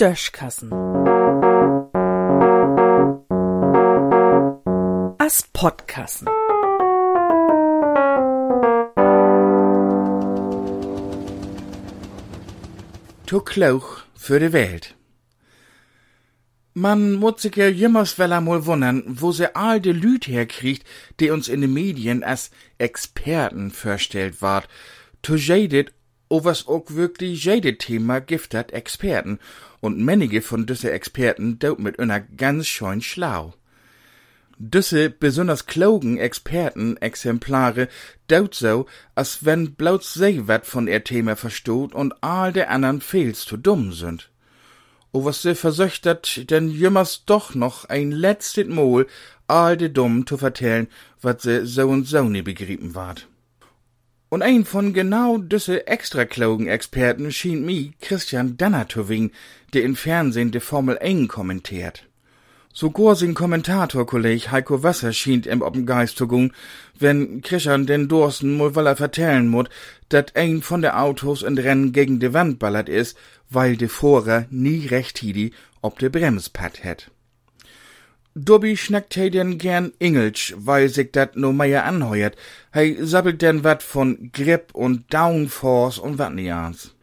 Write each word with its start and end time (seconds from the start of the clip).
Döschkassen. 0.00 0.72
As 5.18 5.44
Podkassen. 5.52 6.26
To 13.26 13.40
Klauch 13.40 14.04
für 14.14 14.40
die 14.40 14.54
Welt. 14.54 14.94
Man 16.72 17.12
muss 17.12 17.42
sich 17.42 17.56
ja 17.56 17.68
jemals 17.68 18.18
wel 18.18 18.32
einmal 18.32 18.64
wundern, 18.64 19.02
wo 19.06 19.32
se 19.32 19.54
all 19.54 19.82
de 19.82 19.92
Lüt 19.92 20.26
herkriegt, 20.26 20.86
die 21.20 21.28
uns 21.28 21.46
in 21.48 21.60
den 21.60 21.74
Medien 21.74 22.24
als 22.24 22.50
Experten 22.78 23.70
vorstellt 23.70 24.40
ward. 24.40 24.66
To 25.20 25.34
jedet, 25.34 25.92
o 26.30 26.44
was 26.44 26.66
auch 26.68 26.84
wirklich 26.88 27.44
jedet 27.44 27.80
Thema 27.80 28.20
gift 28.20 28.54
hat 28.54 28.72
Experten. 28.72 29.38
Und 29.80 30.00
manige 30.00 30.40
von 30.40 30.64
düsse 30.64 30.90
Experten 30.90 31.58
daut 31.58 31.78
mit 31.78 31.98
einer 31.98 32.20
ganz 32.20 32.66
scheun 32.66 33.02
schlau. 33.02 33.54
Düsse 34.58 35.10
besonders 35.10 35.66
klogen 35.66 36.18
Experten 36.18 36.98
Exemplare 36.98 37.88
daut 38.28 38.54
so, 38.54 38.86
als 39.14 39.44
wenn 39.44 39.74
bloß 39.74 40.14
sie 40.14 40.48
wat 40.48 40.66
von 40.66 40.86
ihr 40.86 41.02
Thema 41.02 41.34
verstoht 41.34 41.94
und 41.94 42.14
all 42.22 42.52
der 42.52 42.70
anderen 42.70 43.00
fehlst 43.00 43.48
zu 43.48 43.56
dumm 43.56 43.92
sind. 43.92 44.30
O 45.12 45.24
was 45.24 45.42
se 45.42 45.54
versöchtert, 45.54 46.50
denn 46.50 46.70
jümmers 46.70 47.24
doch 47.24 47.54
noch 47.54 47.86
ein 47.86 48.12
letztes 48.12 48.68
Mal 48.68 49.06
all 49.48 49.76
de 49.76 49.88
dumm 49.88 50.26
zu 50.26 50.36
vertellen, 50.36 50.88
wat 51.20 51.40
se 51.40 51.66
so 51.66 51.88
und 51.88 52.04
so 52.06 52.22
nie 52.24 52.42
begrieben 52.42 52.94
ward. 52.94 53.26
Und 54.30 54.42
ein 54.42 54.64
von 54.64 54.92
genau 54.92 55.38
düsse 55.38 55.88
extra 55.88 56.24
klogen 56.24 56.68
Experten 56.68 57.32
schien 57.32 57.64
mi 57.66 57.94
Christian 58.00 58.56
Danner 58.56 58.88
zu 58.88 59.08
wing, 59.08 59.32
der 59.74 59.82
in 59.82 59.96
Fernsehen 59.96 60.52
de 60.52 60.60
Formel 60.60 60.98
1 60.98 61.28
kommentiert. 61.28 62.06
Sogar 62.72 63.16
sein 63.16 63.34
Kommentatorkolleg 63.34 64.52
Heiko 64.52 64.84
Wasser 64.84 65.12
schien 65.12 65.42
ihm 65.42 65.62
ob'n 65.62 65.84
Geist 65.84 66.16
zu 66.16 66.28
gung, 66.28 66.52
wenn 66.96 67.42
Christian 67.42 67.86
den 67.86 68.06
Dorsten 68.06 68.56
mal 68.56 68.76
weil 68.76 68.86
er 68.86 68.94
vertellen 68.94 69.48
mut, 69.48 69.68
dat 70.08 70.36
ein 70.36 70.62
von 70.62 70.80
der 70.80 71.02
Autos 71.02 71.42
in 71.42 71.58
Rennen 71.58 71.92
gegen 71.92 72.20
de 72.20 72.32
Wand 72.32 72.60
ballert 72.60 72.88
is, 72.88 73.16
weil 73.48 73.76
de 73.76 73.88
Vorer 73.88 74.46
nie 74.50 74.86
recht 74.86 75.18
hidi 75.18 75.52
ob 75.80 75.98
de 75.98 76.08
Bremspad 76.08 76.84
het. 76.84 77.10
Dobby 78.44 78.76
schnackt 78.76 79.14
he 79.14 79.28
denn 79.30 79.58
gern 79.58 79.92
Engelsch, 79.98 80.54
weil 80.56 80.88
sich 80.88 81.12
dat 81.12 81.36
no 81.36 81.52
mehr 81.52 81.84
anheuert. 81.84 82.36
He 82.72 82.96
sabbelt 83.00 83.42
denn 83.42 83.64
wat 83.64 83.82
von 83.82 84.30
Grip 84.32 84.74
und 84.74 85.12
Downforce 85.12 85.98
und 85.98 86.18
wat 86.18 86.34
nians. 86.34 86.94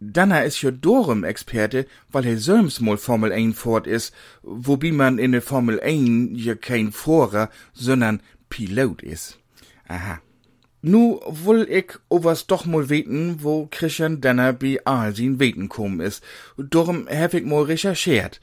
Danner 0.00 0.44
is 0.44 0.60
jo 0.60 0.70
dorem 0.70 1.22
Experte, 1.22 1.86
weil 2.10 2.24
he 2.24 2.36
söms 2.36 2.80
mal 2.80 2.96
Formel 2.96 3.32
1 3.32 3.56
fort 3.56 3.86
is, 3.86 4.12
wobei 4.42 4.90
man 4.90 5.18
in 5.18 5.32
der 5.32 5.42
Formel 5.42 5.80
1 5.80 6.30
ja 6.34 6.54
kein 6.56 6.90
Vorer, 6.92 7.50
sondern 7.72 8.20
Pilot 8.48 9.02
is. 9.02 9.38
Aha. 9.88 10.20
Nu 10.82 11.20
woll 11.26 11.66
ich 11.70 11.92
owas 12.10 12.46
doch 12.46 12.66
mal 12.66 12.90
weten, 12.90 13.38
wo 13.42 13.68
Christian 13.70 14.20
Danner 14.20 14.52
bei 14.52 14.78
Asien 14.84 15.40
weten 15.40 15.70
kom 15.70 16.00
is. 16.00 16.20
Darum 16.58 17.08
hab 17.08 17.32
ich 17.32 17.44
mal 17.44 17.62
recherchiert. 17.62 18.40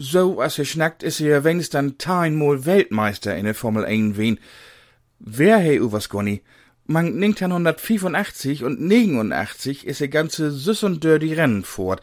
So 0.00 0.40
as 0.40 0.58
er 0.58 0.64
schnackt, 0.64 1.02
is 1.02 1.20
er 1.20 1.42
wenigstens 1.42 1.72
dann 1.72 1.98
tainmal 1.98 2.64
Weltmeister 2.64 3.36
in 3.36 3.46
der 3.46 3.54
Formel 3.54 3.84
1 3.84 4.16
wen. 4.16 4.38
Wer 5.18 5.58
he 5.58 5.80
owas 5.80 6.08
gonni? 6.08 6.42
Man 6.86 7.20
1985 7.20 8.62
und 8.62 8.80
89 8.80 9.86
is 9.86 10.00
er 10.00 10.06
ganze 10.06 10.52
süß 10.52 10.84
und 10.84 11.02
dirty 11.02 11.34
Rennen 11.34 11.64
fort. 11.64 12.00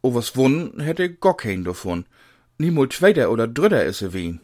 Owas 0.00 0.34
wun 0.34 0.80
hätte 0.80 1.12
gar 1.12 1.36
kein 1.36 1.62
davon. 1.62 2.06
Niemals 2.56 2.96
zweiter 2.96 3.30
oder 3.30 3.48
dritter 3.48 3.84
is 3.84 4.00
er 4.00 4.14
wen. 4.14 4.40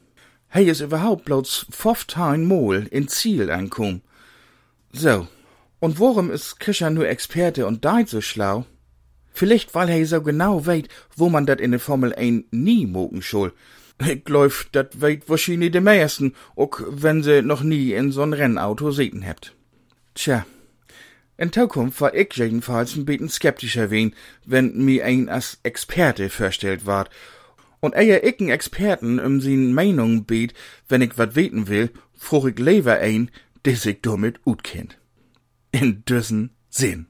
Hey 0.49 0.69
is 0.69 0.83
überhaupt 0.83 1.25
bloß 1.25 1.67
15 1.71 2.47
Mal 2.47 2.87
in 2.91 3.09
Ziel 3.09 3.51
ankom. 3.51 4.03
So. 4.93 5.27
Und 5.79 5.99
worum 5.99 6.31
ist 6.31 6.61
Christian 6.61 6.93
nur 6.93 7.09
Experte 7.09 7.67
und 7.67 7.87
deit 7.87 8.11
so 8.11 8.21
schlau? 8.21 8.67
Vielleicht, 9.33 9.75
weil 9.75 9.89
er 9.89 10.07
so 10.07 10.23
genau 10.23 10.67
weet, 10.67 10.89
wo 11.17 11.29
man 11.29 11.47
dat 11.47 11.61
in 11.61 11.71
der 11.71 11.81
Formel 11.81 12.13
1 12.15 12.45
nie 12.51 12.87
mogen 12.87 13.23
soll. 13.23 13.53
Ich 14.07 14.25
glaub, 14.25 14.53
dat 14.73 15.01
weet 15.01 15.29
wahrscheinlich 15.29 15.73
de 15.73 15.81
meisten, 15.81 16.35
auch 16.57 16.81
wenn 16.89 17.23
sie 17.23 17.43
noch 17.43 17.63
nie 17.63 17.93
in 17.93 18.13
so'n 18.13 18.33
Rennauto 18.33 18.91
sehen 18.93 19.23
hebt. 19.23 19.55
Tja. 20.15 20.47
In 21.37 21.53
Zukunft 21.53 22.01
war 22.01 22.15
ich 22.15 22.35
jedenfalls 22.35 22.97
ein 22.97 23.05
bisschen 23.05 23.29
skeptischer 23.29 23.91
wen, 23.91 24.15
wenn 24.45 24.85
mir 24.85 25.05
ein 25.05 25.29
als 25.29 25.59
Experte 25.63 26.29
vorstellt 26.29 26.87
ward. 26.87 27.11
Und 27.81 27.95
eher 27.95 28.25
ich 28.25 28.41
einen 28.41 28.51
Experten 28.51 29.19
um 29.19 29.41
sin 29.41 29.73
Meinung 29.73 30.25
bet, 30.25 30.53
wenn 30.89 31.01
ich 31.01 31.17
wat 31.17 31.37
weten 31.37 31.69
will, 31.69 31.91
fruch 32.15 32.47
ich 32.47 32.59
lieber 32.59 32.99
ein, 32.99 33.31
der 33.65 33.77
sich 33.77 34.01
damit 34.03 34.41
ut 34.45 34.65
kennt. 34.65 34.99
In 35.73 36.05
düssen 36.05 36.51
Sinn. 36.69 37.07